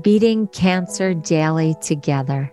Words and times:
beating 0.00 0.46
cancer 0.48 1.14
daily 1.14 1.74
together. 1.80 2.52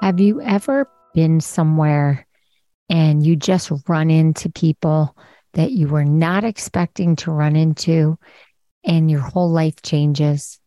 Have 0.00 0.18
you 0.18 0.40
ever 0.40 0.88
been 1.14 1.40
somewhere 1.40 2.26
and 2.88 3.24
you 3.24 3.36
just 3.36 3.70
run 3.86 4.10
into 4.10 4.50
people 4.50 5.16
that 5.52 5.70
you 5.70 5.88
were 5.88 6.04
not 6.04 6.44
expecting 6.44 7.16
to 7.16 7.30
run 7.30 7.54
into 7.54 8.18
and 8.84 9.10
your 9.10 9.20
whole 9.20 9.50
life 9.50 9.82
changes? 9.82 10.58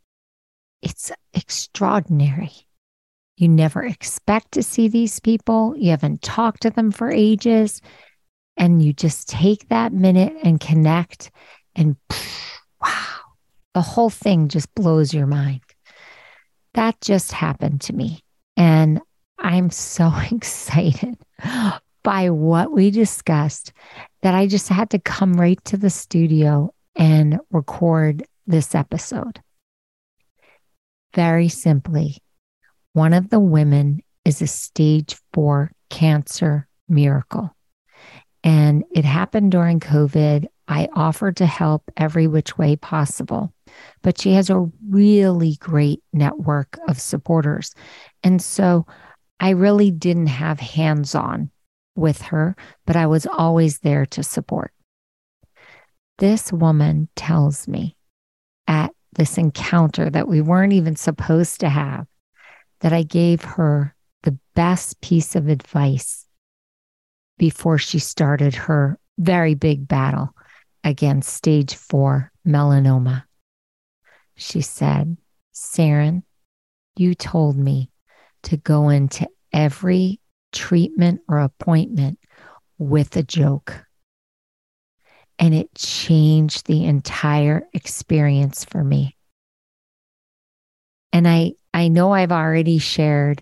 It's 0.81 1.11
extraordinary. 1.33 2.51
You 3.37 3.49
never 3.49 3.83
expect 3.83 4.53
to 4.53 4.63
see 4.63 4.87
these 4.87 5.19
people. 5.19 5.75
You 5.77 5.89
haven't 5.89 6.21
talked 6.21 6.61
to 6.61 6.69
them 6.69 6.91
for 6.91 7.11
ages. 7.11 7.81
And 8.55 8.81
you 8.81 8.93
just 8.93 9.27
take 9.27 9.67
that 9.67 9.91
minute 9.91 10.33
and 10.41 10.61
connect 10.61 11.31
and 11.75 11.95
wow, 12.81 13.05
the 13.73 13.81
whole 13.81 14.09
thing 14.09 14.47
just 14.47 14.73
blows 14.75 15.13
your 15.13 15.27
mind. 15.27 15.61
That 16.73 16.99
just 17.01 17.31
happened 17.31 17.81
to 17.81 17.93
me. 17.93 18.21
And 18.57 19.01
I'm 19.37 19.69
so 19.69 20.11
excited 20.31 21.17
by 22.03 22.29
what 22.29 22.71
we 22.71 22.91
discussed 22.91 23.73
that 24.21 24.35
I 24.35 24.47
just 24.47 24.69
had 24.69 24.91
to 24.91 24.99
come 24.99 25.33
right 25.33 25.63
to 25.65 25.77
the 25.77 25.89
studio 25.89 26.73
and 26.95 27.39
record 27.51 28.23
this 28.47 28.75
episode. 28.75 29.41
Very 31.13 31.49
simply, 31.49 32.17
one 32.93 33.13
of 33.13 33.29
the 33.29 33.39
women 33.39 34.01
is 34.23 34.41
a 34.41 34.47
stage 34.47 35.17
four 35.33 35.71
cancer 35.89 36.67
miracle. 36.87 37.55
And 38.43 38.83
it 38.93 39.05
happened 39.05 39.51
during 39.51 39.79
COVID. 39.79 40.45
I 40.67 40.89
offered 40.93 41.37
to 41.37 41.45
help 41.45 41.83
every 41.95 42.27
which 42.27 42.57
way 42.57 42.75
possible. 42.75 43.53
But 44.01 44.19
she 44.19 44.33
has 44.33 44.49
a 44.49 44.69
really 44.89 45.57
great 45.59 46.01
network 46.13 46.77
of 46.87 46.99
supporters. 46.99 47.73
And 48.23 48.41
so 48.41 48.85
I 49.39 49.51
really 49.51 49.91
didn't 49.91 50.27
have 50.27 50.59
hands 50.59 51.13
on 51.13 51.51
with 51.95 52.21
her, 52.23 52.55
but 52.85 52.95
I 52.95 53.07
was 53.07 53.25
always 53.25 53.79
there 53.79 54.05
to 54.07 54.23
support. 54.23 54.71
This 56.17 56.51
woman 56.51 57.09
tells 57.15 57.67
me 57.67 57.97
at 58.67 58.91
this 59.13 59.37
encounter 59.37 60.09
that 60.09 60.27
we 60.27 60.41
weren't 60.41 60.73
even 60.73 60.95
supposed 60.95 61.59
to 61.59 61.69
have 61.69 62.07
that 62.81 62.93
I 62.93 63.03
gave 63.03 63.43
her 63.43 63.95
the 64.23 64.37
best 64.55 64.99
piece 65.01 65.35
of 65.35 65.47
advice 65.47 66.25
before 67.37 67.77
she 67.77 67.99
started 67.99 68.55
her 68.55 68.97
very 69.17 69.53
big 69.53 69.87
battle 69.87 70.33
against 70.85 71.33
stage 71.33 71.75
four 71.75 72.31
melanoma. 72.47 73.23
She 74.37 74.61
said, 74.61 75.17
Saranne, 75.53 76.23
you 76.95 77.15
told 77.15 77.57
me 77.57 77.89
to 78.43 78.57
go 78.57 78.89
into 78.89 79.27
every 79.51 80.21
treatment 80.51 81.21
or 81.27 81.39
appointment 81.39 82.19
with 82.77 83.17
a 83.17 83.23
joke. 83.23 83.83
And 85.39 85.53
it 85.53 85.73
changed 85.75 86.67
the 86.67 86.85
entire 86.85 87.67
experience 87.73 88.63
for 88.63 88.83
me. 88.83 89.17
And 91.11 91.27
I, 91.27 91.53
I 91.73 91.87
know 91.87 92.13
I've 92.13 92.31
already 92.31 92.77
shared 92.77 93.41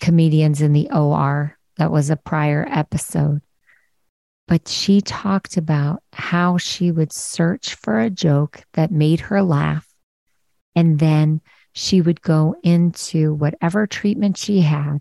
comedians 0.00 0.60
in 0.60 0.74
the 0.74 0.90
OR. 0.92 1.56
That 1.78 1.90
was 1.90 2.10
a 2.10 2.16
prior 2.16 2.66
episode. 2.68 3.40
But 4.48 4.66
she 4.66 5.00
talked 5.00 5.56
about 5.56 6.02
how 6.12 6.58
she 6.58 6.90
would 6.90 7.12
search 7.12 7.74
for 7.76 8.00
a 8.00 8.10
joke 8.10 8.64
that 8.72 8.90
made 8.90 9.20
her 9.20 9.42
laugh. 9.42 9.86
And 10.74 10.98
then 10.98 11.42
she 11.74 12.00
would 12.00 12.22
go 12.22 12.56
into 12.64 13.34
whatever 13.34 13.86
treatment 13.86 14.36
she 14.36 14.62
had 14.62 14.98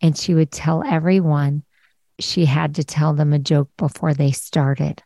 and 0.00 0.16
she 0.16 0.34
would 0.34 0.50
tell 0.50 0.82
everyone 0.84 1.64
she 2.20 2.44
had 2.44 2.76
to 2.76 2.84
tell 2.84 3.14
them 3.14 3.32
a 3.32 3.38
joke 3.38 3.70
before 3.76 4.14
they 4.14 4.30
started. 4.30 5.02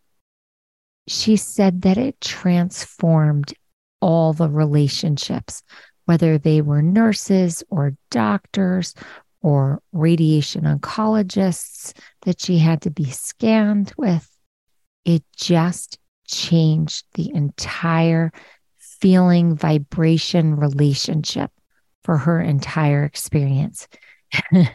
She 1.06 1.36
said 1.36 1.82
that 1.82 1.96
it 1.96 2.20
transformed 2.20 3.54
all 4.00 4.32
the 4.32 4.50
relationships, 4.50 5.62
whether 6.04 6.36
they 6.36 6.60
were 6.60 6.82
nurses 6.82 7.64
or 7.70 7.96
doctors 8.10 8.94
or 9.42 9.80
radiation 9.92 10.64
oncologists 10.64 11.92
that 12.22 12.40
she 12.40 12.58
had 12.58 12.82
to 12.82 12.90
be 12.90 13.04
scanned 13.04 13.92
with. 13.96 14.28
It 15.04 15.22
just 15.36 15.98
changed 16.26 17.04
the 17.14 17.30
entire 17.34 18.32
feeling 18.78 19.56
vibration 19.56 20.56
relationship 20.56 21.50
for 22.04 22.18
her 22.18 22.40
entire 22.40 23.04
experience. 23.04 23.88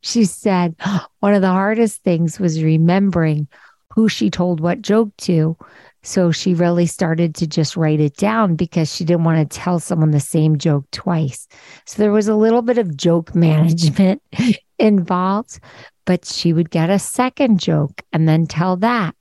she 0.00 0.24
said 0.24 0.74
one 1.20 1.34
of 1.34 1.42
the 1.42 1.48
hardest 1.48 2.02
things 2.02 2.38
was 2.40 2.62
remembering 2.62 3.48
who 3.94 4.08
she 4.08 4.30
told 4.30 4.60
what 4.60 4.82
joke 4.82 5.16
to 5.16 5.56
so 6.02 6.32
she 6.32 6.54
really 6.54 6.86
started 6.86 7.34
to 7.36 7.46
just 7.46 7.76
write 7.76 8.00
it 8.00 8.16
down 8.16 8.56
because 8.56 8.92
she 8.92 9.04
didn't 9.04 9.24
want 9.24 9.48
to 9.48 9.58
tell 9.58 9.78
someone 9.78 10.10
the 10.10 10.20
same 10.20 10.58
joke 10.58 10.84
twice. 10.90 11.46
So 11.86 12.02
there 12.02 12.10
was 12.10 12.28
a 12.28 12.34
little 12.34 12.62
bit 12.62 12.78
of 12.78 12.96
joke 12.96 13.34
management 13.34 14.20
involved, 14.78 15.60
but 16.04 16.24
she 16.24 16.52
would 16.52 16.70
get 16.70 16.90
a 16.90 16.98
second 16.98 17.60
joke 17.60 18.02
and 18.12 18.28
then 18.28 18.46
tell 18.46 18.76
that. 18.78 19.14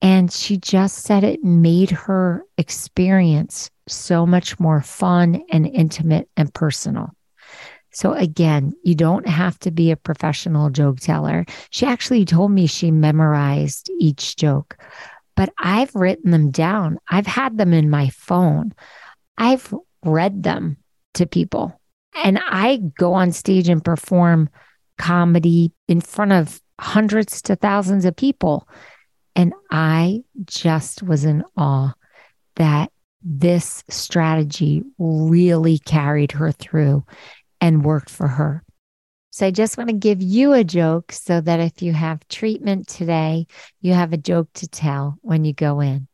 And 0.00 0.32
she 0.32 0.56
just 0.56 0.98
said 0.98 1.22
it 1.22 1.44
made 1.44 1.90
her 1.90 2.42
experience 2.58 3.70
so 3.86 4.26
much 4.26 4.58
more 4.58 4.80
fun 4.80 5.42
and 5.50 5.66
intimate 5.66 6.28
and 6.36 6.52
personal. 6.52 7.10
So 7.92 8.12
again, 8.14 8.72
you 8.82 8.94
don't 8.94 9.26
have 9.28 9.58
to 9.60 9.70
be 9.70 9.90
a 9.90 9.96
professional 9.96 10.70
joke 10.70 11.00
teller. 11.00 11.44
She 11.70 11.86
actually 11.86 12.24
told 12.24 12.50
me 12.50 12.66
she 12.66 12.90
memorized 12.90 13.90
each 13.98 14.36
joke 14.36 14.78
but 15.36 15.52
I've 15.58 15.94
written 15.94 16.30
them 16.30 16.50
down. 16.50 16.98
I've 17.08 17.26
had 17.26 17.58
them 17.58 17.72
in 17.72 17.90
my 17.90 18.10
phone. 18.10 18.72
I've 19.38 19.72
read 20.04 20.42
them 20.42 20.76
to 21.14 21.26
people. 21.26 21.80
And 22.24 22.38
I 22.38 22.76
go 22.98 23.14
on 23.14 23.32
stage 23.32 23.68
and 23.68 23.84
perform 23.84 24.50
comedy 24.98 25.72
in 25.88 26.00
front 26.00 26.32
of 26.32 26.60
hundreds 26.78 27.40
to 27.42 27.56
thousands 27.56 28.04
of 28.04 28.16
people. 28.16 28.68
And 29.34 29.54
I 29.70 30.22
just 30.44 31.02
was 31.02 31.24
in 31.24 31.42
awe 31.56 31.94
that 32.56 32.92
this 33.22 33.82
strategy 33.88 34.82
really 34.98 35.78
carried 35.78 36.32
her 36.32 36.52
through 36.52 37.04
and 37.62 37.84
worked 37.84 38.10
for 38.10 38.26
her. 38.26 38.64
So 39.30 39.46
I 39.46 39.52
just 39.52 39.78
want 39.78 39.88
to 39.88 39.96
give 39.96 40.20
you 40.20 40.52
a 40.52 40.64
joke 40.64 41.12
so 41.12 41.40
that 41.40 41.60
if 41.60 41.80
you 41.80 41.94
have 41.94 42.26
treatment 42.28 42.88
today, 42.88 43.46
you 43.80 43.94
have 43.94 44.12
a 44.12 44.18
joke 44.18 44.48
to 44.54 44.68
tell 44.68 45.16
when 45.22 45.46
you 45.46 45.54
go 45.54 45.80
in. 45.80 46.08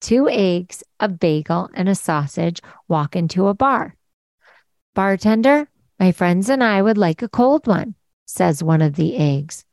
Two 0.00 0.28
eggs, 0.28 0.82
a 0.98 1.08
bagel, 1.08 1.68
and 1.74 1.90
a 1.90 1.94
sausage 1.94 2.62
walk 2.88 3.14
into 3.14 3.48
a 3.48 3.54
bar. 3.54 3.94
Bartender, 4.94 5.68
my 6.00 6.10
friends 6.10 6.48
and 6.48 6.64
I 6.64 6.80
would 6.80 6.98
like 6.98 7.20
a 7.20 7.28
cold 7.28 7.66
one, 7.66 7.94
says 8.26 8.64
one 8.64 8.80
of 8.80 8.96
the 8.96 9.16
eggs. 9.16 9.66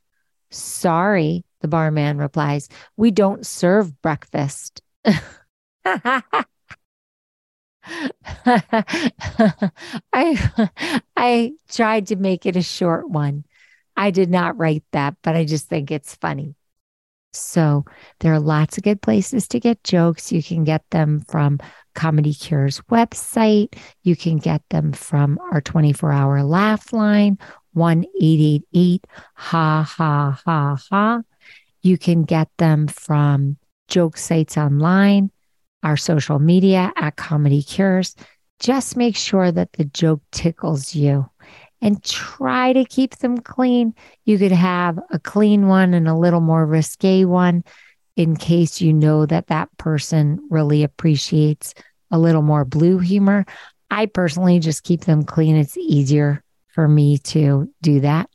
Sorry, 0.51 1.45
the 1.61 1.69
barman 1.69 2.17
replies, 2.17 2.67
we 2.97 3.09
don't 3.09 3.45
serve 3.45 4.01
breakfast. 4.01 4.81
I 10.13 10.81
I 11.15 11.53
tried 11.69 12.07
to 12.07 12.15
make 12.15 12.45
it 12.45 12.55
a 12.55 12.61
short 12.61 13.09
one. 13.09 13.45
I 13.95 14.11
did 14.11 14.29
not 14.29 14.57
write 14.57 14.83
that, 14.91 15.15
but 15.23 15.35
I 15.35 15.45
just 15.45 15.67
think 15.67 15.91
it's 15.91 16.15
funny. 16.15 16.55
So 17.33 17.85
there 18.19 18.33
are 18.33 18.39
lots 18.39 18.77
of 18.77 18.83
good 18.83 19.01
places 19.01 19.47
to 19.49 19.59
get 19.59 19.83
jokes. 19.83 20.31
You 20.31 20.41
can 20.41 20.63
get 20.63 20.83
them 20.91 21.23
from 21.27 21.59
Comedy 21.93 22.33
Cures 22.33 22.81
website. 22.89 23.75
You 24.03 24.15
can 24.15 24.37
get 24.37 24.61
them 24.69 24.93
from 24.93 25.39
our 25.51 25.61
24 25.61 26.11
hour 26.11 26.43
laugh 26.43 26.93
line, 26.93 27.37
1 27.73 28.05
888 28.21 29.05
ha 29.35 29.83
ha 29.83 30.41
ha 30.45 30.77
ha. 30.89 31.21
You 31.81 31.97
can 31.97 32.23
get 32.23 32.49
them 32.57 32.87
from 32.87 33.57
joke 33.87 34.17
sites 34.17 34.57
online 34.57 35.31
our 35.83 35.97
social 35.97 36.39
media 36.39 36.91
at 36.95 37.15
Comedy 37.15 37.61
Cures. 37.61 38.15
Just 38.59 38.97
make 38.97 39.15
sure 39.15 39.51
that 39.51 39.73
the 39.73 39.85
joke 39.85 40.21
tickles 40.31 40.95
you 40.95 41.29
and 41.81 42.03
try 42.03 42.73
to 42.73 42.85
keep 42.85 43.17
them 43.17 43.37
clean. 43.37 43.93
You 44.25 44.37
could 44.37 44.51
have 44.51 44.99
a 45.11 45.19
clean 45.19 45.67
one 45.67 45.93
and 45.93 46.07
a 46.07 46.15
little 46.15 46.41
more 46.41 46.65
risque 46.65 47.25
one 47.25 47.63
in 48.15 48.35
case 48.35 48.81
you 48.81 48.93
know 48.93 49.25
that 49.27 49.47
that 49.47 49.69
person 49.77 50.39
really 50.49 50.83
appreciates 50.83 51.73
a 52.09 52.17
little 52.17 52.41
more 52.41 52.65
blue 52.65 52.97
humor. 52.97 53.45
I 53.91 54.07
personally 54.07 54.59
just 54.59 54.83
keep 54.83 55.01
them 55.01 55.23
clean. 55.23 55.55
It's 55.55 55.77
easier 55.77 56.43
for 56.69 56.87
me 56.87 57.19
to 57.19 57.71
do 57.81 57.99
that. 58.01 58.29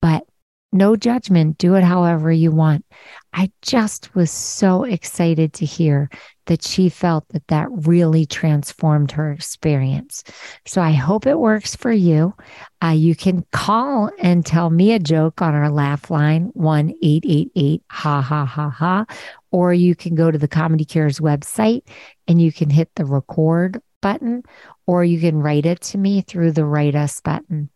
But 0.00 0.24
no 0.72 0.96
judgment. 0.96 1.58
Do 1.58 1.74
it 1.74 1.82
however 1.82 2.30
you 2.30 2.52
want. 2.52 2.84
I 3.32 3.50
just 3.62 4.14
was 4.14 4.30
so 4.30 4.84
excited 4.84 5.52
to 5.54 5.66
hear 5.66 6.10
that 6.46 6.64
she 6.64 6.88
felt 6.88 7.28
that 7.28 7.46
that 7.46 7.68
really 7.70 8.26
transformed 8.26 9.12
her 9.12 9.30
experience. 9.30 10.24
So 10.66 10.82
I 10.82 10.90
hope 10.90 11.26
it 11.26 11.38
works 11.38 11.76
for 11.76 11.92
you. 11.92 12.34
Uh, 12.82 12.88
you 12.88 13.14
can 13.14 13.46
call 13.52 14.10
and 14.18 14.44
tell 14.44 14.68
me 14.68 14.92
a 14.92 14.98
joke 14.98 15.42
on 15.42 15.54
our 15.54 15.70
laugh 15.70 16.10
line, 16.10 16.50
1 16.54 16.90
888 17.02 17.82
ha 17.88 18.20
ha 18.20 18.44
ha 18.44 18.68
ha. 18.68 19.06
Or 19.52 19.72
you 19.72 19.94
can 19.94 20.14
go 20.14 20.30
to 20.30 20.38
the 20.38 20.48
Comedy 20.48 20.84
Cures 20.84 21.20
website 21.20 21.82
and 22.26 22.42
you 22.42 22.52
can 22.52 22.68
hit 22.68 22.90
the 22.96 23.04
record 23.04 23.80
button, 24.00 24.42
or 24.86 25.04
you 25.04 25.20
can 25.20 25.40
write 25.40 25.66
it 25.66 25.80
to 25.82 25.98
me 25.98 26.22
through 26.22 26.52
the 26.52 26.64
write 26.64 26.94
us 26.94 27.20
button. 27.20 27.70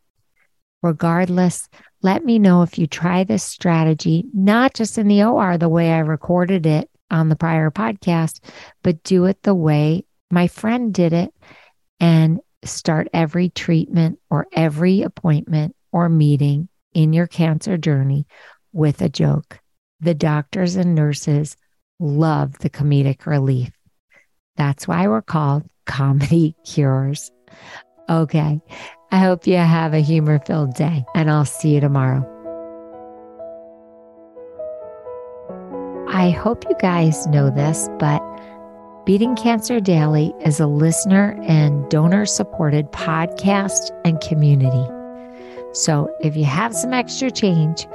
Regardless, 0.85 1.71
let 2.03 2.27
me 2.27 2.39
know 2.39 2.61
if 2.61 2.79
you 2.79 2.87
try 2.87 3.25
this 3.25 3.43
strategy, 3.43 4.27
not 4.35 4.75
just 4.75 4.99
in 4.99 5.09
the 5.09 5.23
OR, 5.25 5.57
the 5.57 5.71
way 5.71 5.91
I 5.91 6.01
recorded 6.01 6.67
it 6.67 6.91
on 7.11 7.31
the 7.31 7.37
prior 7.37 7.71
podcast, 7.71 8.41
but 8.83 9.03
do 9.03 9.25
it 9.25 9.43
the 9.45 9.55
way 9.55 10.05
my 10.31 10.47
friend 10.47 10.93
did 10.93 11.15
it 11.15 11.33
and 12.01 12.39
start 12.65 13.09
every 13.15 13.49
treatment 13.49 14.19
or 14.29 14.47
every 14.53 15.01
appointment 15.01 15.75
or 15.91 16.11
meeting 16.11 16.69
in 16.93 17.15
your 17.15 17.29
cancer 17.29 17.79
journey 17.79 18.27
with 18.75 19.01
a 19.01 19.09
joke. 19.09 19.61
The 20.01 20.15
doctors 20.15 20.77
and 20.77 20.95
nurses 20.95 21.57
love 21.99 22.59
the 22.59 22.69
comedic 22.69 23.25
relief. 23.25 23.71
That's 24.57 24.87
why 24.87 25.09
we're 25.09 25.23
called 25.23 25.65
comedy 25.87 26.55
cures. 26.67 27.31
Okay. 28.07 28.61
I 29.15 29.19
hope 29.19 29.47
you 29.47 29.59
have 29.59 29.95
a 29.95 30.01
humor 30.01 30.41
filled 30.45 30.75
day, 30.75 31.05
and 31.15 31.31
I'll 31.31 31.45
see 31.45 31.77
you 31.77 31.81
tomorrow. 31.81 32.29
I 36.09 36.31
hope 36.31 36.65
you 36.69 36.75
guys 36.81 37.25
know 37.29 37.49
this, 37.49 37.89
but 38.01 38.21
Beating 39.07 39.37
Cancer 39.37 39.79
Daily 39.79 40.35
is 40.45 40.59
a 40.59 40.67
listener 40.67 41.39
and 41.45 41.89
donor 41.89 42.27
supported 42.27 42.91
podcast 42.91 43.97
and 44.05 44.21
community. 44.21 44.85
So 45.75 46.13
if 46.21 46.37
you 46.37 46.45
have 46.47 46.75
some 46.75 46.93
extra 46.93 47.31
change, 47.31 47.87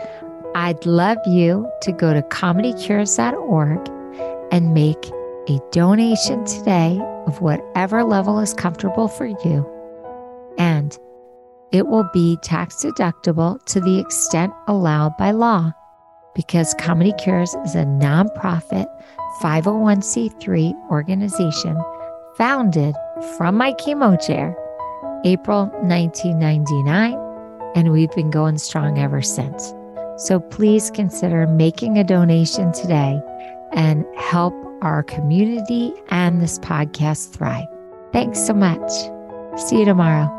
I'd 0.55 0.85
love 0.85 1.17
you 1.27 1.69
to 1.81 1.91
go 1.91 2.13
to 2.13 2.21
comedycures.org 2.21 3.89
and 4.53 4.73
make 4.73 5.11
a 5.49 5.59
donation 5.71 6.45
today 6.45 6.97
of 7.27 7.41
whatever 7.41 8.05
level 8.05 8.39
is 8.39 8.53
comfortable 8.53 9.09
for 9.09 9.25
you. 9.25 9.69
And 10.57 10.97
it 11.71 11.87
will 11.87 12.09
be 12.13 12.37
tax 12.37 12.83
deductible 12.83 13.63
to 13.65 13.79
the 13.79 13.99
extent 13.99 14.53
allowed 14.67 15.15
by 15.17 15.31
law 15.31 15.71
because 16.35 16.73
Comedy 16.75 17.13
Cures 17.13 17.53
is 17.65 17.75
a 17.75 17.83
nonprofit 17.83 18.87
501c3 19.41 20.73
organization 20.89 21.77
founded 22.37 22.95
from 23.37 23.55
my 23.55 23.73
chemo 23.73 24.19
chair 24.25 24.55
April 25.25 25.65
1999, 25.81 27.13
and 27.75 27.91
we've 27.91 28.11
been 28.11 28.29
going 28.29 28.57
strong 28.57 28.97
ever 28.97 29.21
since. 29.21 29.73
So 30.17 30.39
please 30.39 30.91
consider 30.91 31.45
making 31.47 31.97
a 31.97 32.03
donation 32.03 32.71
today 32.71 33.21
and 33.73 34.05
help 34.17 34.53
our 34.81 35.03
community 35.03 35.93
and 36.09 36.41
this 36.41 36.57
podcast 36.59 37.33
thrive. 37.33 37.67
Thanks 38.13 38.45
so 38.45 38.53
much. 38.53 38.89
See 39.57 39.79
you 39.79 39.85
tomorrow. 39.85 40.38